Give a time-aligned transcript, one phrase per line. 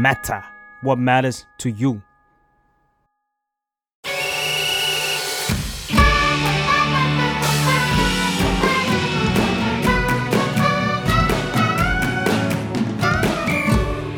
[0.00, 0.42] matter
[0.82, 1.92] what matters to you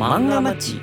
[0.00, 0.80] 漫画町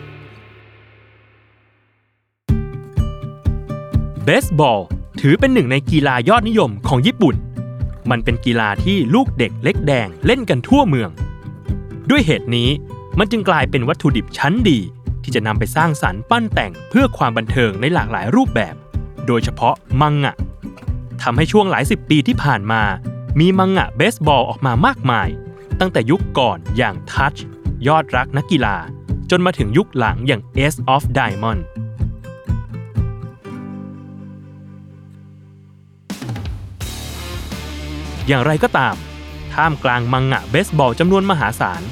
[4.25, 4.79] เบสบอล
[5.21, 7.35] ถือเป็นหนึ่งในกีฬายอดนิยมของญี่ปุ่น
[8.09, 11.09] มันเป็นกีฬาที่ลูกเด็กเล็กแดงเล่นกันทั่วเมือง
[12.09, 12.69] ด้วยเหตุนี้
[13.19, 14.79] มันจึงกลายเป็นวัตถุดิบชั้นดี
[15.23, 18.75] ที่จะนำไปสร้างสรรค์ปั้นแต่งเพื่อความบันเทิงในหลากหลายรูปแบบ
[19.27, 20.34] โดยเฉพาะมังงะ
[21.23, 22.83] ทำให้ช่วงหลายสิบปีที่ผ่านมา
[23.41, 25.29] มีมังงะเบสบอลออกมามากมาย
[25.80, 27.34] ตั้งแต่ยุคก่อนอย่างทัช
[27.89, 28.77] ยอดรักนักกีฬา
[29.30, 31.62] จนมาถึงยุคหลังอย่าง Ace of Diamond
[38.28, 38.95] อย่างไรก็ตาม
[39.55, 41.83] ท่ามกลางมังงะเบสบอลจำนวนมหาศาล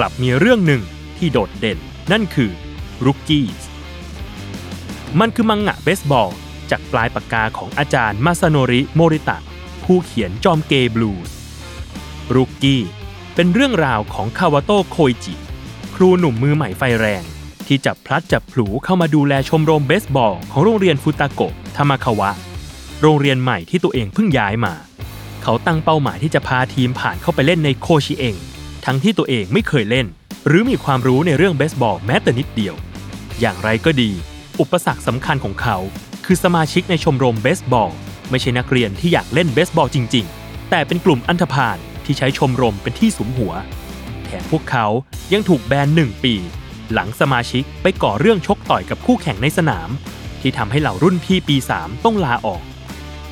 [0.02, 0.82] ลับมีเรื่องหนึ่ง
[1.18, 1.78] ที่โดดเด่น
[2.12, 2.50] นั่นคือ
[3.04, 3.62] Rookies
[5.20, 6.30] มันคือมังงะเบสบอล
[6.70, 9.38] จากปลายปากกาของอาจารย์มาซาโนริโมริตะ
[9.84, 11.34] ผู้เขียนจอมเกย์บลูส์
[12.34, 12.82] Rookie
[13.34, 15.34] เป็นเรื่องราวของคาวาโตะโคอิจิ
[15.94, 17.22] ครูหนุ่มมือใหม่ไฟแรง
[17.66, 22.30] ที่จับพลัดจับผลูเข้ามาดูแลชมรมเบสบอล ของโรงเรียนฟุตาโกะทามาคาวะ
[23.02, 24.74] โรงเรียนใหม่ที่ตัวเองเพิ่งย้ายมา
[25.42, 28.36] เขาตั้งเป้าหมายที่จะพาทีมผ่านเข้าไปเล่นในโคชิเอง
[28.88, 30.06] ทั้งที่ตัวเองไม่เคยเล่น
[30.46, 32.74] หรือมีความรู้ในเรื่องเบสบอลแม้แต่นิดเดียว
[33.40, 34.10] อย่างไรก็ดี
[34.60, 35.76] อุปสรรคสำคัญของเขา
[36.24, 37.92] คือสมาชิกในชมรมเบสบอล
[38.30, 43.52] ไม่ใช่นักเรียนที่อยากเล่นเบสบอลจริง ๆ แต่เป็นกลุ่มอันธพาลที่ใช้ชมรมเป็นที่สุมหัว
[44.24, 44.86] แถมพวกเขา
[45.32, 46.34] ยังถูกแบนหนึ่งปี
[46.92, 49.88] หลังสมาชิกไปก่อเรื่องชกต่อยกับคู่แข่งในสนาม
[50.40, 52.62] ที่ทำให้เหล่ารุ่นพี่ปี 3 ต้องลาออก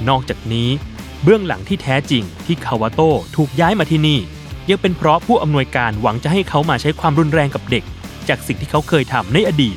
[0.08, 0.68] นอกจากนี้
[1.22, 4.20] เบื้องหลังที่แท้จริงที่คาวาโต้ถูกย้ายมาที่นี่
[4.70, 7.84] ยังเป็นเพราะผู้อำนวยการหวังจะให้เขามาใช้ความรุนแรงกับเด็ก
[8.28, 9.76] จากสิ่งที่เขาเคยทำในอดีต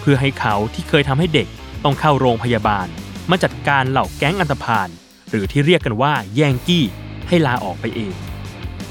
[0.00, 1.48] เพื่อให้เขาที่เคยทำให้เด็ก
[1.84, 2.86] ต้องเข้าโรงพยาบาล
[3.30, 4.88] มาจัดการเหล่าแก๊งอันธพาล
[5.30, 6.84] หรือที่เรียกกันว่าแยงกี้
[7.28, 8.14] ให้ลาออกไปเอง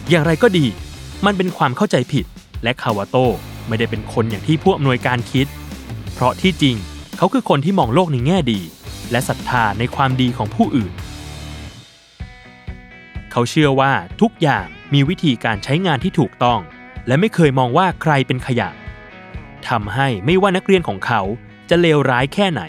[0.09, 0.65] อย่างไรก็ดี
[1.25, 2.25] มันเป็นความเข้าใจผิด
[2.63, 3.27] และคาวาโต้
[3.67, 5.47] ไม่ได้เป็นคนอย่างที่ผู้อำนวยการคิด
[6.13, 6.75] เพราะที่จริง
[7.17, 8.59] เขาคือคนที่มองโลกในแง่ดี
[9.11, 10.91] และศรัทธาในความดีของผู้อื่น
[13.31, 16.59] เขาเชื่อว่าทุกอย่าง มีวิธีการใช้งานที่ถูกต้อง
[17.07, 18.69] และไม่เคยมองว่าใครเป็นขยะ
[19.69, 21.21] ทำให้ไม่ว่านักเรียนของเขา
[21.69, 22.63] จะเลวร้ายแค่ไหน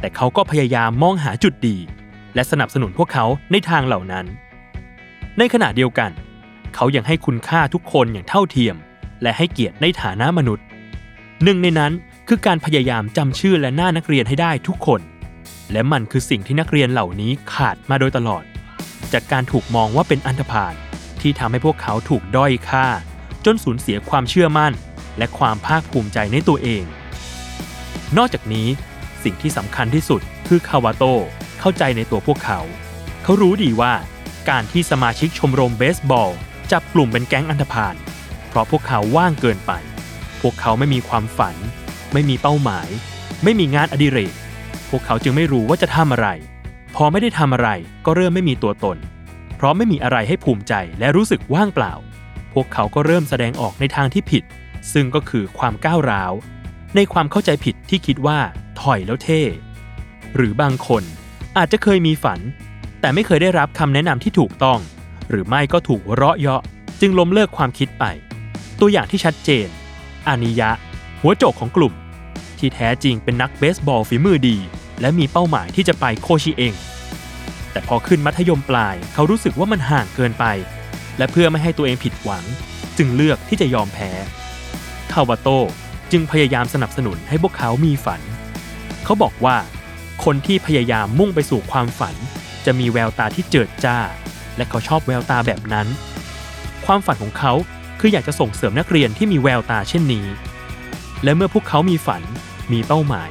[0.00, 1.76] แต่เขาก็พยายามมองหาจุดดี
[2.34, 4.26] และสนับสนุนพวกเขาในทางเหล่านั้น
[5.38, 6.10] ในขณะเดียวกัน
[6.74, 8.76] เขายังให้คุณค่าทุกคนอย่างเท่าเทียม
[9.22, 10.64] และให้เกียรติในฐานะมนุษย์
[11.44, 11.92] หนึ่งในนั้น
[12.28, 15.00] คือการพยายามจำชื่อและหน้านักเรียนให้ได้ทุกคน
[15.72, 18.44] และมันคือสิ่งที่นักเรียนเหล่านี้ขาดมาโดยตลอด
[19.12, 20.74] จากการถูกมองว่าเป็นอันธพาล
[21.22, 22.86] ที่ทำให้พวกเขาถูกด้อยค่า
[23.44, 24.72] จนสูญเสียความเชื่อมั่น
[25.18, 26.84] และความภาคภูมิใจในตัวเอง
[28.16, 28.68] นอกจากนี้
[29.24, 31.04] สิ่งที่สำคัญที่สุดคือคาวาโต
[31.60, 32.60] เข้าใจในตัวพวกเขา
[33.22, 33.94] เขารู้ดีว่า
[34.50, 36.32] การที่สมาชิกชมรมเบสบอล
[36.72, 37.94] จับกลุ่มเป็นแก๊งอันธพาล
[38.48, 39.72] เพราะพวกเขาว่างเกินไป
[40.40, 41.56] พวกเขาไม่มีความฝัน
[42.12, 42.88] ไม่มีเป้าหมาย
[43.44, 44.34] ไม่มีงานอดิเรก
[44.90, 46.28] พวกเขาจึงไม่รู้ว่าจะทำอะไร
[46.96, 47.68] พอไม่ได้ทำอะไร
[48.06, 48.96] ก็เริ่มไม่มีตัวตน
[49.60, 51.94] เพราะไม่มีอะไรให้ภูมิใจและรู้สึกว่างเปล่า
[52.52, 54.44] พวกเขาก็เริ่มแสดงออกในทางที่ผิด
[54.92, 56.32] ซึ่งก็คือความก้าวร้าว
[56.96, 58.38] ในความเข้าใจผิดที่คิดว่า
[58.80, 59.42] ถอยแล้วเท่
[60.36, 61.02] หรือบางคน
[61.56, 62.40] อาจจะเคยมีฝัน
[63.00, 64.78] แต่ไม่เคยได้รับคำแนะนำที่ถูกต้อง
[65.30, 66.62] หรือไม่ก็ถูกเราะเยาะ
[67.00, 68.04] จึงล้มเลิกความคิดไป
[68.80, 69.66] ตัวอย่างที่ชัดเจน
[70.28, 70.70] อานิยะ
[71.20, 71.94] หัวโจกของกลุ่ม
[72.58, 74.56] ที่แท้จริงเป็นนักเบสบอลฝีมือดี
[75.00, 76.74] และมีเป้าหมายที่จะไปโคชิเอง
[77.72, 80.44] แต่พอขึ้นมัธยมปลายเขารู้สึกว่ามันห่างเกินไป
[81.18, 82.44] และเพื่อไม่ให้ตัวเองผิดหวัง
[82.98, 84.10] จึงเลือกที่จะยอมแพ้
[85.12, 85.48] คาวาโต
[86.12, 88.20] จึงพยายามสนับสนุนให้พวกเขามีฝัน
[89.04, 89.56] เขาบอกว่า
[90.24, 92.14] คนที่พยายามมุ่งไปสู่ความฝัน
[92.64, 93.98] จะมีแววตาที่เจิดจ้า
[94.56, 95.86] และเขาชอบแววตาแบบนั้น
[96.86, 97.52] ความฝันของเขา
[98.00, 100.26] คืออยากจะส่งเสริมนักเรียนที่มีแววตาเช่นนี้
[101.24, 102.22] และเมื่อพวกเขามีฝัน
[102.72, 103.30] มีเป้าหมาย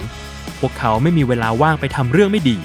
[0.60, 2.58] พวกเขาไม่มีเวลาว่างไปทำเรื่องไม่ดี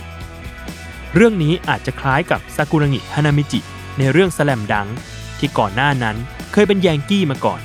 [1.17, 3.61] เรื่องนี้อาจจะคล้ายกับซากุระงิฮานามิจิ
[3.99, 4.89] ในเรื่องสลมดัง
[5.39, 6.17] ที่ก่อนหน้านั้น
[6.53, 7.61] เคยเป็นแยงกี้มาก่อน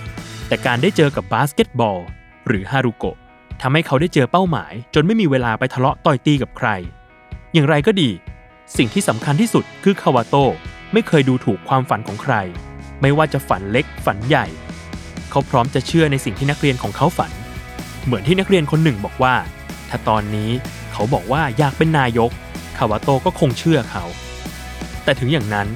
[0.47, 1.99] แต่การได้เจอกับบาสเกตบอล
[2.47, 3.17] หรือฮารุโกะ
[3.61, 6.69] ทำให้เขาได้เจอเป้าหมาย จนไม่มีเวลาไปทะเลาะต่อยตีกับใคร
[7.53, 8.09] อย่างไรก็ดี
[8.77, 10.35] สิ่งที่สำคัญที่สุดคือคาวาโต
[10.93, 12.33] ไม่เคยดูถูกความฝันของใคร
[13.01, 14.45] ไม่ว่าจะฝันเล็กฝันใหญ่
[15.29, 17.31] เขาพร้อมจะเชื่อในสิ่งที่นักเรียนของเขาฝัน
[18.05, 19.35] เหมือนที่นักเรียนคนหนึ่งบอกว่า
[19.89, 20.49] ถ้าตอนนี้
[20.91, 24.03] เขาบอกว่าอยากเป็นนายกาวาโตก็คงเชื่อเขา
[25.03, 25.67] แต่ถึงอย่างนั้น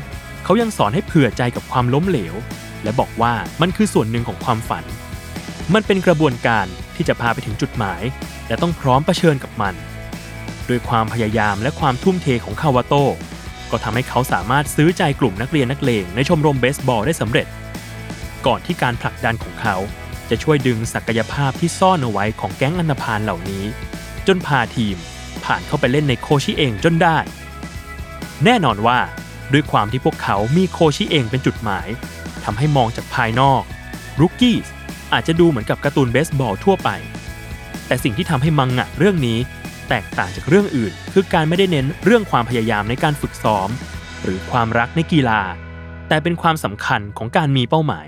[0.43, 2.35] เขายังสอนให้เผื่อใจกับความล้มเหลว
[2.83, 4.85] และบอกว่ามันคือส่วนหนึ่งของความฝัน
[5.73, 6.65] มันเป็นกระบวนการ
[6.95, 8.01] ที่จะพาไปถึงจุดหมาย
[8.47, 9.75] และต้องพร้อมเผชิญกับมัน
[10.69, 13.05] ด้วยความพยายามและความทุ่มเทของคาวาโต้
[13.71, 17.47] ก็ทำให้เขาสามารถซื้อใจกลุ่มนักเรียนนักเลงในชมรมเบสบอลได้สำเร็จ
[18.45, 19.75] ก่อนที่การผลักดันของเขา
[20.29, 23.63] จะช่วยดึงศักยภาพที่ซ่อนเอาไว้ของแก๊งอันธพาลเหล่านี้
[24.27, 24.97] จนพาทีม
[25.45, 27.17] ผ่านเข้าไปเล่นในโคชิเองจนได้
[28.45, 28.99] แน่นอนว่า
[29.53, 31.87] ด้วยความที่พวกเขามีโคชิเองเป็นจุดหมาย
[32.43, 33.63] ทำให้มองจากภายนอก
[34.19, 34.57] รุกกี้
[35.13, 36.89] อาจจะดูเหมือนกับการ์ตูนเบสบอลทั่วไป
[37.87, 39.39] แต่สิ่งที่ทำให้มังงะเรื่องนี้
[39.89, 43.69] แตกต่างจากเรื่องอื่น คือการไม่ได้เน้นเรื่องความพยายามในการฝึกซ้อม
[44.23, 45.41] หรือความรักในกีฬา
[46.07, 48.07] แต่เป็นความสำคัญของการมีเป้าหมาย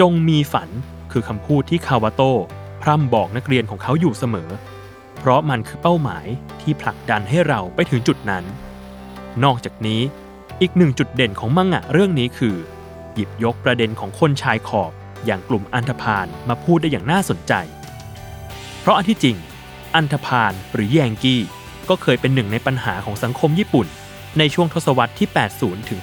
[0.00, 0.68] จงมีฝัน
[1.12, 2.22] คือคำพูดที่คาวาโต
[2.82, 4.50] พร่ำบอกนักเรียนของเขาอยู่เสมอ
[5.18, 6.26] เพราะมันคือเป้าหมาย
[6.60, 8.44] ที่ผลักดันให้เราไปถึงจุดนั้น
[9.44, 10.00] นอกจากนี้
[10.60, 12.56] อีกหนึ่งจุดเด่นของมังงะเรื่องนี้คือ
[13.14, 14.92] หยิบยกประเด็นของคนชายขอบ
[15.26, 17.52] อย่างกลุ่มอันธพาลมาพูดได้อย่างน่าสนใจ
[18.80, 19.36] เพราะอันที่จริง
[19.94, 21.40] อันธพาลหรือแยงกี้
[21.88, 23.86] ก็เคยเป็นหนึ่งในปัญหาของสังคมญี่ปุ่น
[24.38, 25.28] ในช่วงทศวรรษที่
[25.58, 26.00] 80 ถึง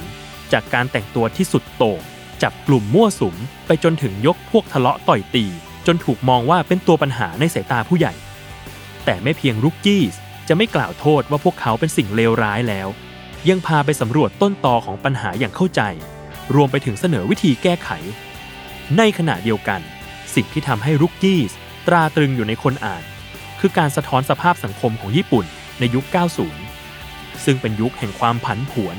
[0.00, 2.00] 90 จากการแต่งตัวที่สุดโต่ง
[2.42, 3.36] จับกลุ่มมั่วสุม
[3.66, 5.46] ไปจนถึงยกพวกทะเลาะต่อยตี
[5.88, 8.12] จนถูกมองว่าเป็นตัวปัญหาในสายตาผู้ใหญ่
[9.04, 10.02] แต่ไม่เพียงรุกกี้
[10.48, 12.88] จะไม่กล่าวโทษว่าพวกเขาเป็นสิ่งเลวร้ายแล้ว
[13.48, 15.82] ยังพาไปสำรวจต้นตอของปัญหาอย่างเข้าใจ
[16.54, 17.90] รวมไปถึงเสนอวิธีแก้ไข
[18.98, 19.80] ในขณะเดียวกัน
[20.34, 21.40] สิ่งที่ทำให้รุกกี้
[21.86, 23.04] ตราตรึงอยู่ในคนอ่าน
[23.60, 25.44] คือการสะท้อนสภาพสังคมของญี่ปุ่น
[25.78, 26.04] ในยุค
[26.74, 28.96] 90 ซึ่งเป็นยุคแห่งความผันผวน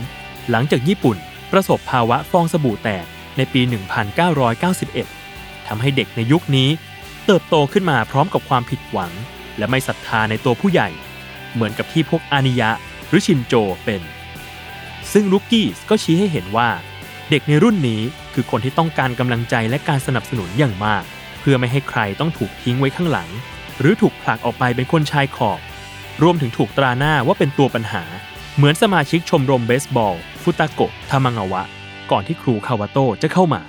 [0.50, 1.18] หลังจากญี่ปุ่น
[1.52, 3.06] ประสบภาวะฟองสบู่แตก
[3.38, 5.19] ในปี 1991
[5.70, 6.70] ทำให้เด็กในยุคนี้
[7.26, 9.12] เติบโตขึ้นมาพร้อมกับความผิดหวัง
[9.58, 10.90] และไม่ศรัทธาในตัวผู้ใหญ่
[11.54, 12.70] เหมือนกับที่พวกอานิยะ
[13.08, 13.54] หรือชินโจ
[13.86, 14.02] เป็น
[15.12, 16.70] ซึ่งลูกกี้ก็ชี้ให้เห็นว่า
[17.30, 18.02] เด็กในรุ่นนี้
[18.34, 21.04] คือคนที่ต้องการกำลังใจและการสนับสนุนอย่างมาก
[21.40, 23.30] เพื่อไม่ให้ใครต้องถูกทิ้งไว้ข้างหลัง
[23.80, 25.60] หรือถูกผลักออกไปเป็นคนชายขอบ
[26.22, 28.04] รวมถึงถูกตราหน้าว่าเป็นตัวปัญหา
[28.56, 31.64] เหมือนสมาชิกชมรมเบสบอล ฟุตาโกะทามางาวะ
[32.12, 33.62] ก่อนที่ครูคาวาโต้จะเข้ามา